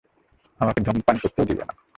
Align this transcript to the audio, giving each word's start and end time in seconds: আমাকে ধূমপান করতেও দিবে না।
আমাকে 0.59 0.79
ধূমপান 0.81 1.15
করতেও 1.17 1.45
দিবে 1.45 1.63
না। 1.65 1.73